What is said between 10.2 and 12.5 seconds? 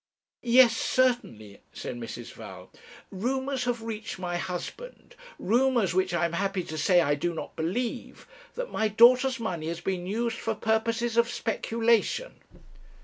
for purposes of speculation.'